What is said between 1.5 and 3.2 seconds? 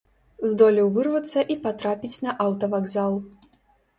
і патрапіць на аўтавакзал.